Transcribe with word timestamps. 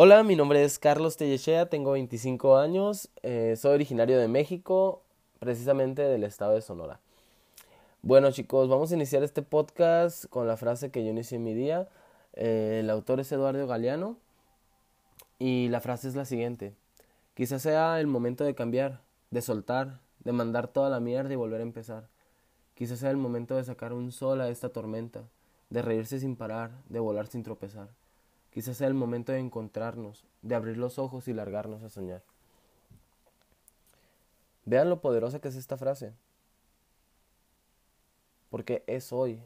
Hola, 0.00 0.22
mi 0.22 0.36
nombre 0.36 0.62
es 0.62 0.78
Carlos 0.78 1.16
Tellechea, 1.16 1.68
tengo 1.68 1.90
25 1.90 2.56
años, 2.56 3.10
eh, 3.24 3.56
soy 3.56 3.74
originario 3.74 4.16
de 4.16 4.28
México, 4.28 5.02
precisamente 5.40 6.02
del 6.02 6.22
estado 6.22 6.54
de 6.54 6.60
Sonora. 6.60 7.00
Bueno 8.02 8.30
chicos, 8.30 8.68
vamos 8.68 8.92
a 8.92 8.94
iniciar 8.94 9.24
este 9.24 9.42
podcast 9.42 10.26
con 10.26 10.46
la 10.46 10.56
frase 10.56 10.92
que 10.92 11.04
yo 11.04 11.10
inicié 11.10 11.38
en 11.38 11.42
mi 11.42 11.52
día. 11.52 11.88
Eh, 12.34 12.78
el 12.78 12.90
autor 12.90 13.18
es 13.18 13.32
Eduardo 13.32 13.66
Galeano 13.66 14.16
y 15.40 15.66
la 15.66 15.80
frase 15.80 16.06
es 16.06 16.14
la 16.14 16.26
siguiente. 16.26 16.74
Quizás 17.34 17.62
sea 17.62 17.98
el 17.98 18.06
momento 18.06 18.44
de 18.44 18.54
cambiar, 18.54 19.00
de 19.32 19.42
soltar, 19.42 19.98
de 20.22 20.30
mandar 20.30 20.68
toda 20.68 20.90
la 20.90 21.00
mierda 21.00 21.32
y 21.32 21.36
volver 21.36 21.58
a 21.58 21.64
empezar. 21.64 22.06
Quizás 22.76 23.00
sea 23.00 23.10
el 23.10 23.16
momento 23.16 23.56
de 23.56 23.64
sacar 23.64 23.92
un 23.92 24.12
sol 24.12 24.42
a 24.42 24.48
esta 24.48 24.68
tormenta, 24.68 25.24
de 25.70 25.82
reírse 25.82 26.20
sin 26.20 26.36
parar, 26.36 26.70
de 26.88 27.00
volar 27.00 27.26
sin 27.26 27.42
tropezar. 27.42 27.88
Quizás 28.58 28.76
sea 28.76 28.88
el 28.88 28.94
momento 28.94 29.30
de 29.30 29.38
encontrarnos, 29.38 30.24
de 30.42 30.56
abrir 30.56 30.78
los 30.78 30.98
ojos 30.98 31.28
y 31.28 31.32
largarnos 31.32 31.84
a 31.84 31.90
soñar. 31.90 32.22
Vean 34.64 34.90
lo 34.90 35.00
poderosa 35.00 35.38
que 35.38 35.46
es 35.46 35.54
esta 35.54 35.76
frase. 35.76 36.12
Porque 38.50 38.82
es 38.88 39.12
hoy. 39.12 39.40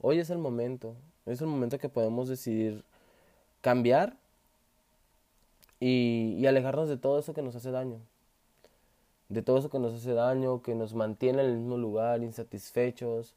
Hoy 0.00 0.20
es 0.20 0.30
el 0.30 0.38
momento. 0.38 0.96
Es 1.26 1.42
el 1.42 1.48
momento 1.48 1.76
que 1.76 1.90
podemos 1.90 2.26
decidir 2.26 2.82
cambiar 3.60 4.16
y, 5.78 6.34
y, 6.38 6.46
alejarnos 6.46 6.88
de 6.88 6.96
todo 6.96 7.18
eso 7.18 7.34
que 7.34 7.42
nos 7.42 7.54
hace 7.56 7.72
daño. 7.72 7.98
De 9.28 9.42
todo 9.42 9.58
eso 9.58 9.68
que 9.68 9.78
nos 9.78 9.92
hace 9.92 10.14
daño, 10.14 10.62
que 10.62 10.74
nos 10.74 10.94
mantiene 10.94 11.42
en 11.42 11.50
el 11.50 11.56
mismo 11.58 11.76
lugar, 11.76 12.22
insatisfechos. 12.22 13.34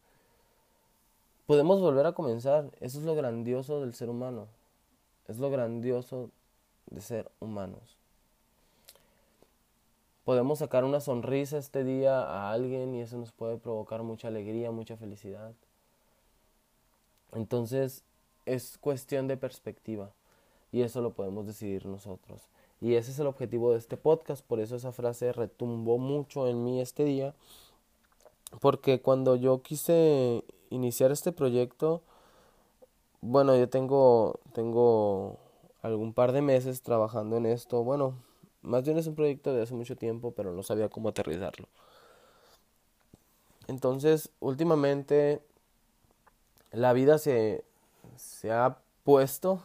Podemos 1.45 1.81
volver 1.81 2.05
a 2.05 2.13
comenzar. 2.13 2.71
Eso 2.79 2.99
es 2.99 3.03
lo 3.03 3.15
grandioso 3.15 3.81
del 3.81 3.93
ser 3.93 4.09
humano. 4.09 4.47
Es 5.27 5.39
lo 5.39 5.49
grandioso 5.49 6.29
de 6.89 7.01
ser 7.01 7.29
humanos. 7.39 7.97
Podemos 10.23 10.59
sacar 10.59 10.83
una 10.83 10.99
sonrisa 10.99 11.57
este 11.57 11.83
día 11.83 12.21
a 12.21 12.51
alguien 12.51 12.93
y 12.95 13.01
eso 13.01 13.17
nos 13.17 13.31
puede 13.31 13.57
provocar 13.57 14.03
mucha 14.03 14.27
alegría, 14.27 14.71
mucha 14.71 14.97
felicidad. 14.97 15.53
Entonces 17.33 18.03
es 18.45 18.77
cuestión 18.77 19.27
de 19.27 19.37
perspectiva 19.37 20.11
y 20.71 20.81
eso 20.81 21.01
lo 21.01 21.13
podemos 21.13 21.47
decidir 21.47 21.85
nosotros. 21.85 22.41
Y 22.81 22.95
ese 22.95 23.11
es 23.11 23.19
el 23.19 23.27
objetivo 23.27 23.71
de 23.71 23.79
este 23.79 23.97
podcast, 23.97 24.45
por 24.45 24.59
eso 24.59 24.75
esa 24.75 24.91
frase 24.91 25.31
retumbó 25.33 25.97
mucho 25.97 26.47
en 26.47 26.63
mí 26.63 26.79
este 26.79 27.05
día, 27.05 27.33
porque 28.61 29.01
cuando 29.01 29.35
yo 29.35 29.61
quise 29.61 30.43
iniciar 30.69 31.11
este 31.11 31.31
proyecto, 31.31 32.01
bueno, 33.21 33.55
yo 33.55 33.69
tengo, 33.69 34.39
tengo 34.53 35.37
algún 35.81 36.13
par 36.13 36.31
de 36.31 36.41
meses 36.41 36.81
trabajando 36.81 37.37
en 37.37 37.45
esto. 37.45 37.83
Bueno, 37.83 38.15
más 38.61 38.83
bien 38.83 38.97
es 38.97 39.07
un 39.07 39.15
proyecto 39.15 39.53
de 39.53 39.63
hace 39.63 39.73
mucho 39.73 39.95
tiempo, 39.95 40.31
pero 40.31 40.53
no 40.53 40.63
sabía 40.63 40.89
cómo 40.89 41.09
aterrizarlo. 41.09 41.67
Entonces, 43.67 44.29
últimamente, 44.39 45.41
la 46.71 46.93
vida 46.93 47.17
se, 47.17 47.63
se 48.15 48.51
ha 48.51 48.77
puesto 49.03 49.61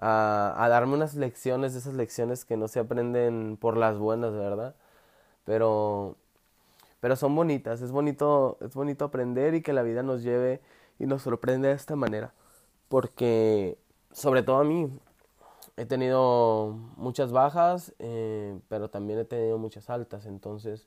a, 0.00 0.54
a, 0.56 0.68
darme 0.68 0.94
unas 0.94 1.14
lecciones, 1.14 1.74
esas 1.74 1.94
lecciones 1.94 2.44
que 2.44 2.56
no 2.56 2.68
se 2.68 2.80
aprenden 2.80 3.56
por 3.60 3.76
las 3.76 3.98
buenas, 3.98 4.32
¿verdad? 4.32 4.74
Pero, 5.44 6.16
pero 7.00 7.16
son 7.16 7.34
bonitas, 7.34 7.80
es 7.82 7.90
bonito, 7.90 8.58
es 8.60 8.74
bonito 8.74 9.06
aprender 9.06 9.54
y 9.54 9.62
que 9.62 9.72
la 9.72 9.82
vida 9.82 10.02
nos 10.02 10.22
lleve 10.22 10.60
y 10.98 11.06
nos 11.06 11.22
sorprende 11.22 11.68
de 11.68 11.74
esta 11.74 11.96
manera. 11.96 12.32
Porque, 12.88 13.78
sobre 14.12 14.42
todo 14.42 14.58
a 14.58 14.64
mí, 14.64 14.90
he 15.76 15.86
tenido 15.86 16.70
muchas 16.96 17.30
bajas, 17.30 17.94
eh, 17.98 18.58
pero 18.68 18.90
también 18.90 19.20
he 19.20 19.24
tenido 19.24 19.58
muchas 19.58 19.90
altas. 19.90 20.26
Entonces, 20.26 20.86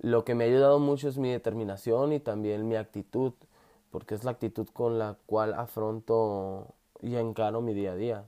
lo 0.00 0.24
que 0.24 0.34
me 0.34 0.44
ha 0.44 0.46
ayudado 0.48 0.78
mucho 0.78 1.08
es 1.08 1.18
mi 1.18 1.30
determinación 1.30 2.12
y 2.12 2.20
también 2.20 2.66
mi 2.68 2.76
actitud, 2.76 3.32
porque 3.90 4.14
es 4.14 4.24
la 4.24 4.32
actitud 4.32 4.68
con 4.72 4.98
la 4.98 5.16
cual 5.26 5.54
afronto 5.54 6.74
y 7.00 7.16
encaro 7.16 7.60
mi 7.60 7.74
día 7.74 7.92
a 7.92 7.96
día. 7.96 8.24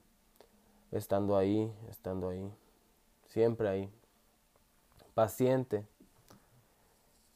Estando 0.92 1.36
ahí, 1.36 1.72
estando 1.90 2.28
ahí, 2.28 2.48
siempre 3.26 3.68
ahí. 3.68 3.90
Paciente, 5.14 5.84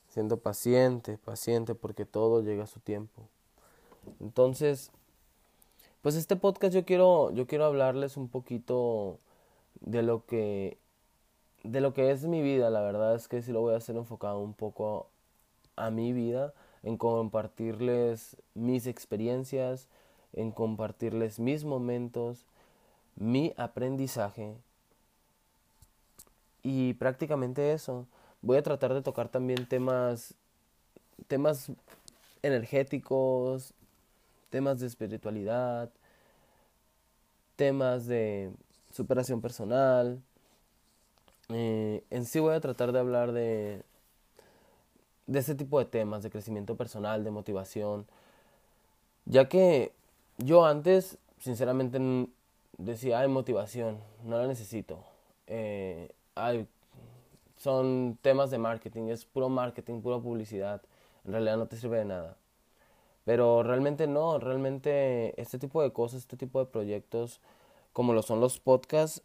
siendo 0.08 0.36
paciente, 0.36 1.18
paciente, 1.18 1.74
porque 1.74 2.04
todo 2.04 2.42
llega 2.42 2.64
a 2.64 2.68
su 2.68 2.78
tiempo. 2.78 3.28
Entonces, 4.20 4.90
pues 6.02 6.14
este 6.14 6.36
podcast 6.36 6.74
yo 6.74 6.84
quiero, 6.84 7.30
yo 7.32 7.46
quiero 7.46 7.64
hablarles 7.64 8.16
un 8.16 8.28
poquito 8.28 9.18
de 9.80 10.02
lo 10.02 10.24
que 10.26 10.78
de 11.62 11.80
lo 11.80 11.92
que 11.92 12.10
es 12.10 12.24
mi 12.24 12.40
vida, 12.40 12.70
la 12.70 12.80
verdad 12.80 13.14
es 13.14 13.28
que 13.28 13.42
sí 13.42 13.52
lo 13.52 13.60
voy 13.60 13.74
a 13.74 13.76
hacer 13.76 13.96
enfocado 13.96 14.40
un 14.40 14.54
poco 14.54 15.08
a 15.76 15.90
mi 15.90 16.12
vida, 16.12 16.54
en 16.82 16.96
compartirles 16.96 18.36
mis 18.54 18.86
experiencias, 18.86 19.86
en 20.32 20.52
compartirles 20.52 21.38
mis 21.38 21.64
momentos, 21.64 22.46
mi 23.16 23.52
aprendizaje 23.58 24.56
y 26.62 26.94
prácticamente 26.94 27.72
eso. 27.72 28.06
Voy 28.42 28.56
a 28.56 28.62
tratar 28.62 28.94
de 28.94 29.02
tocar 29.02 29.28
también 29.28 29.66
temas 29.66 30.34
temas 31.28 31.70
energéticos, 32.42 33.74
temas 34.50 34.80
de 34.80 34.86
espiritualidad, 34.86 35.90
temas 37.56 38.06
de 38.06 38.52
superación 38.92 39.40
personal. 39.40 40.20
Eh, 41.48 42.04
en 42.10 42.24
sí 42.24 42.38
voy 42.40 42.54
a 42.54 42.60
tratar 42.60 42.92
de 42.92 42.98
hablar 42.98 43.32
de, 43.32 43.82
de 45.26 45.38
ese 45.38 45.54
tipo 45.54 45.78
de 45.78 45.84
temas, 45.84 46.22
de 46.22 46.30
crecimiento 46.30 46.76
personal, 46.76 47.24
de 47.24 47.30
motivación, 47.30 48.06
ya 49.24 49.48
que 49.48 49.92
yo 50.38 50.64
antes, 50.66 51.18
sinceramente, 51.38 52.00
decía, 52.78 53.20
hay 53.20 53.28
motivación, 53.28 53.98
no 54.24 54.38
la 54.38 54.46
necesito. 54.46 55.04
Eh, 55.46 56.10
hay, 56.34 56.66
son 57.56 58.18
temas 58.22 58.50
de 58.50 58.58
marketing, 58.58 59.08
es 59.08 59.24
puro 59.24 59.48
marketing, 59.48 60.00
pura 60.00 60.18
publicidad, 60.18 60.82
en 61.24 61.32
realidad 61.32 61.58
no 61.58 61.66
te 61.66 61.76
sirve 61.76 61.98
de 61.98 62.06
nada. 62.06 62.36
Pero 63.30 63.62
realmente 63.62 64.08
no, 64.08 64.40
realmente 64.40 65.40
este 65.40 65.60
tipo 65.60 65.80
de 65.84 65.92
cosas, 65.92 66.22
este 66.22 66.36
tipo 66.36 66.58
de 66.58 66.66
proyectos, 66.66 67.40
como 67.92 68.12
lo 68.12 68.22
son 68.22 68.40
los 68.40 68.58
podcasts, 68.58 69.22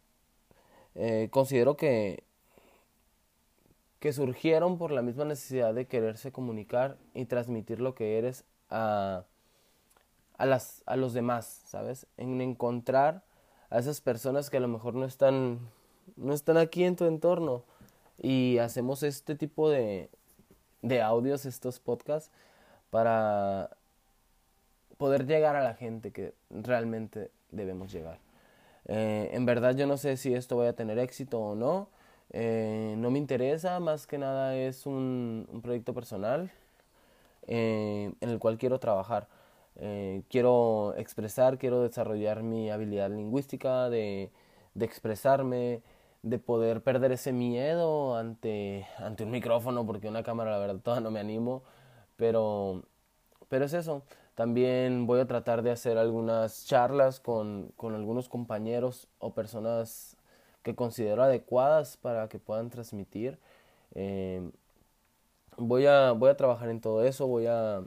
eh, 0.94 1.26
considero 1.32 1.76
que, 1.76 2.22
que 3.98 4.12
surgieron 4.12 4.78
por 4.78 4.92
la 4.92 5.02
misma 5.02 5.24
necesidad 5.24 5.74
de 5.74 5.88
quererse 5.88 6.30
comunicar 6.30 6.98
y 7.14 7.24
transmitir 7.24 7.80
lo 7.80 7.96
que 7.96 8.16
eres 8.16 8.44
a, 8.70 9.24
a, 10.38 10.46
las, 10.46 10.84
a 10.86 10.94
los 10.94 11.12
demás, 11.12 11.62
¿sabes? 11.66 12.06
En 12.16 12.40
encontrar 12.40 13.24
a 13.70 13.80
esas 13.80 14.00
personas 14.00 14.50
que 14.50 14.58
a 14.58 14.60
lo 14.60 14.68
mejor 14.68 14.94
no 14.94 15.04
están, 15.04 15.58
no 16.14 16.32
están 16.32 16.58
aquí 16.58 16.84
en 16.84 16.94
tu 16.94 17.06
entorno 17.06 17.64
y 18.22 18.58
hacemos 18.58 19.02
este 19.02 19.34
tipo 19.34 19.68
de, 19.68 20.10
de 20.82 21.02
audios, 21.02 21.44
estos 21.44 21.80
podcasts, 21.80 22.30
para 22.90 23.68
poder 24.98 25.26
llegar 25.26 25.56
a 25.56 25.62
la 25.62 25.74
gente 25.74 26.12
que 26.12 26.34
realmente 26.50 27.30
debemos 27.50 27.92
llegar. 27.92 28.18
Eh, 28.86 29.30
en 29.32 29.46
verdad 29.46 29.76
yo 29.76 29.86
no 29.86 29.96
sé 29.96 30.16
si 30.16 30.34
esto 30.34 30.56
vaya 30.56 30.70
a 30.70 30.72
tener 30.74 30.98
éxito 30.98 31.40
o 31.40 31.54
no. 31.54 31.88
Eh, 32.30 32.94
no 32.98 33.10
me 33.10 33.18
interesa, 33.18 33.80
más 33.80 34.06
que 34.06 34.18
nada 34.18 34.56
es 34.56 34.86
un, 34.86 35.60
proyecto 35.62 35.94
personal 35.94 36.50
eh, 37.46 38.12
en 38.20 38.28
el 38.28 38.38
cual 38.38 38.58
quiero 38.58 38.78
trabajar. 38.78 39.28
quiero 40.30 40.94
expresar, 40.96 41.58
quiero 41.58 41.82
desarrollar 41.82 42.42
mi 42.42 42.70
habilidad 42.70 43.10
lingüística, 43.10 43.90
de, 43.90 44.30
de 44.74 44.84
expresarme, 44.86 45.82
de 46.22 46.38
poder 46.38 46.82
perder 46.82 47.12
ese 47.12 47.32
miedo 47.32 48.16
ante, 48.16 48.86
ante 48.98 49.24
un 49.24 49.30
micrófono, 49.30 49.86
porque 49.86 50.08
una 50.08 50.22
cámara 50.22 50.50
la 50.52 50.58
verdad 50.58 50.80
todavía 50.82 51.04
no 51.04 51.10
me 51.10 51.20
animo, 51.20 51.62
pero, 52.16 52.82
pero 53.48 53.66
es 53.66 53.74
eso. 53.74 54.02
También 54.36 55.06
voy 55.06 55.20
a 55.20 55.26
tratar 55.26 55.62
de 55.62 55.70
hacer 55.70 55.96
algunas 55.96 56.66
charlas 56.66 57.20
con, 57.20 57.72
con 57.74 57.94
algunos 57.94 58.28
compañeros 58.28 59.08
o 59.18 59.32
personas 59.32 60.18
que 60.62 60.74
considero 60.74 61.22
adecuadas 61.22 61.96
para 61.96 62.28
que 62.28 62.38
puedan 62.38 62.68
transmitir. 62.68 63.38
Eh, 63.94 64.42
voy, 65.56 65.86
a, 65.86 66.12
voy 66.12 66.28
a 66.28 66.36
trabajar 66.36 66.68
en 66.68 66.82
todo 66.82 67.02
eso, 67.02 67.26
voy 67.26 67.46
a, 67.46 67.82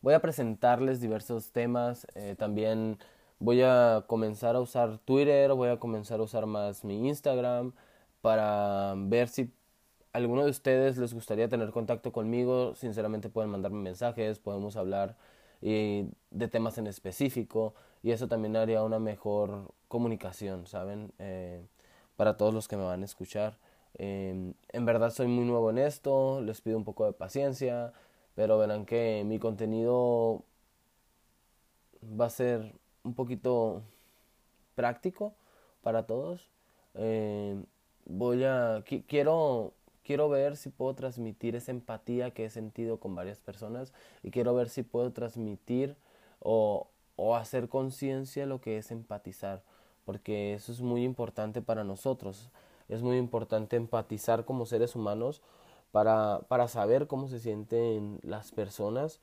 voy 0.00 0.14
a 0.14 0.20
presentarles 0.20 1.02
diversos 1.02 1.52
temas. 1.52 2.06
Eh, 2.14 2.34
también 2.38 2.98
voy 3.40 3.60
a 3.60 4.04
comenzar 4.06 4.56
a 4.56 4.60
usar 4.60 4.96
Twitter, 5.00 5.52
voy 5.52 5.68
a 5.68 5.78
comenzar 5.78 6.20
a 6.20 6.22
usar 6.22 6.46
más 6.46 6.82
mi 6.82 7.06
Instagram 7.08 7.72
para 8.22 8.94
ver 8.96 9.28
si 9.28 9.52
alguno 10.18 10.44
de 10.44 10.50
ustedes 10.50 10.98
les 10.98 11.14
gustaría 11.14 11.48
tener 11.48 11.70
contacto 11.70 12.12
conmigo, 12.12 12.74
sinceramente 12.74 13.28
pueden 13.28 13.50
mandarme 13.50 13.80
mensajes, 13.80 14.38
podemos 14.38 14.76
hablar 14.76 15.16
de 15.60 16.48
temas 16.50 16.78
en 16.78 16.86
específico. 16.86 17.74
y 18.02 18.12
eso 18.12 18.28
también 18.28 18.56
haría 18.56 18.84
una 18.84 19.00
mejor 19.00 19.72
comunicación, 19.88 20.66
¿saben? 20.66 21.12
Eh, 21.18 21.60
para 22.16 22.36
todos 22.36 22.54
los 22.54 22.68
que 22.68 22.76
me 22.76 22.84
van 22.84 23.02
a 23.02 23.04
escuchar. 23.04 23.58
Em, 23.94 24.54
en 24.72 24.84
verdad 24.86 25.10
soy 25.10 25.26
muy 25.28 25.44
nuevo 25.44 25.70
en 25.70 25.78
esto, 25.78 26.40
les 26.42 26.60
pido 26.60 26.76
un 26.78 26.84
poco 26.84 27.06
de 27.06 27.12
paciencia, 27.12 27.92
pero 28.34 28.58
verán 28.58 28.86
que 28.86 29.24
mi 29.26 29.38
contenido 29.40 30.44
va 32.02 32.26
a 32.26 32.30
ser 32.30 32.72
un 33.04 33.14
poquito 33.14 33.82
práctico 34.74 35.34
para 35.82 36.06
todos. 36.06 36.50
Em, 36.94 37.64
voy 38.06 38.44
a 38.44 38.84
quiero 39.06 39.74
quiero 40.08 40.30
ver 40.30 40.56
si 40.56 40.70
puedo 40.70 40.94
transmitir 40.94 41.54
esa 41.54 41.70
empatía 41.70 42.30
que 42.30 42.46
he 42.46 42.50
sentido 42.50 42.98
con 42.98 43.14
varias 43.14 43.40
personas 43.40 43.92
y 44.22 44.30
quiero 44.30 44.54
ver 44.54 44.70
si 44.70 44.82
puedo 44.82 45.12
transmitir 45.12 45.96
o, 46.40 46.88
o 47.16 47.36
hacer 47.36 47.68
conciencia 47.68 48.46
lo 48.46 48.58
que 48.62 48.78
es 48.78 48.90
empatizar, 48.90 49.62
porque 50.06 50.54
eso 50.54 50.72
es 50.72 50.80
muy 50.80 51.04
importante 51.04 51.60
para 51.60 51.84
nosotros. 51.84 52.48
Es 52.88 53.02
muy 53.02 53.18
importante 53.18 53.76
empatizar 53.76 54.46
como 54.46 54.64
seres 54.64 54.96
humanos 54.96 55.42
para, 55.92 56.40
para 56.48 56.68
saber 56.68 57.06
cómo 57.06 57.28
se 57.28 57.38
sienten 57.38 58.18
las 58.22 58.50
personas 58.50 59.20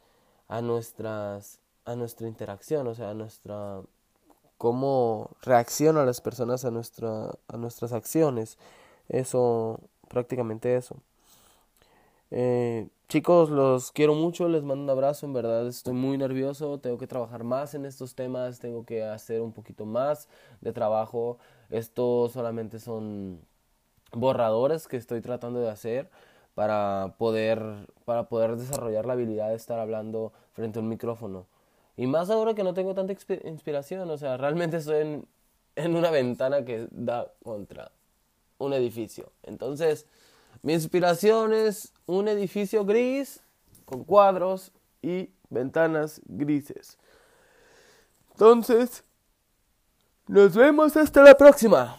a 0.48 0.62
nuestras 0.62 1.62
a 1.86 1.96
nuestra 1.96 2.28
interacción, 2.28 2.86
o 2.86 2.94
sea, 2.94 3.10
a 3.10 3.14
nuestra 3.16 3.82
cómo 4.60 5.32
reaccionan 5.42 6.06
las 6.06 6.22
personas 6.22 6.64
a 6.64 6.70
nuestra 6.70 7.32
a 7.48 7.58
nuestras 7.58 7.92
acciones. 7.92 8.60
Eso 9.10 9.80
prácticamente 10.16 10.78
eso. 10.78 10.96
Eh, 12.32 12.88
chicos, 13.10 13.50
los 13.50 13.92
quiero 13.92 14.16
mucho, 14.16 14.48
les 14.48 14.64
mando 14.64 14.86
un 14.86 14.90
abrazo, 14.90 15.26
en 15.26 15.34
verdad 15.34 15.68
estoy 15.68 15.94
muy 15.94 16.18
nervioso, 16.18 16.80
tengo 16.80 16.98
que 16.98 17.06
trabajar 17.06 17.44
más 17.44 17.76
en 17.76 17.86
estos 17.86 18.16
temas, 18.16 18.60
tengo 18.60 18.86
que 18.86 19.04
hacer 19.04 19.42
un 19.42 19.52
poquito 19.52 19.86
más 19.86 20.30
de 20.62 20.72
trabajo. 20.72 21.38
Esto 21.70 22.30
solamente 22.30 22.80
son 22.80 23.42
borradores 24.14 24.88
que 24.88 24.96
estoy 24.96 25.20
tratando 25.20 25.60
de 25.60 25.70
hacer 25.70 26.10
para 26.54 27.16
poder, 27.18 27.62
para 28.06 28.30
poder 28.30 28.56
desarrollar 28.56 29.06
la 29.06 29.14
habilidad 29.14 29.50
de 29.50 29.56
estar 29.56 29.80
hablando 29.80 30.32
frente 30.54 30.80
a 30.80 30.82
un 30.82 30.88
micrófono. 30.88 31.46
Y 31.98 32.08
más 32.08 32.30
ahora 32.30 32.54
que 32.54 32.64
no 32.64 32.74
tengo 32.74 32.96
tanta 32.96 33.14
inspiración, 33.44 34.10
o 34.10 34.18
sea, 34.18 34.38
realmente 34.38 34.78
estoy 34.78 35.02
en, 35.02 35.28
en 35.76 35.96
una 35.98 36.10
ventana 36.10 36.64
que 36.64 36.88
da 36.92 37.34
contra 37.44 37.92
un 38.58 38.74
edificio. 38.74 39.32
Entonces, 39.44 40.06
mi 40.62 40.74
inspiración 40.74 41.54
es 41.54 41.94
un 42.06 42.28
edificio 42.28 42.86
gris 42.86 43.42
con 43.86 44.04
cuadros 44.04 44.72
y 45.02 45.30
ventanas 45.50 46.22
grises. 46.26 46.98
Entonces, 48.32 49.04
nos 50.28 50.56
vemos 50.56 50.98
hasta 50.98 51.22
la 51.22 51.38
próxima. 51.38 51.98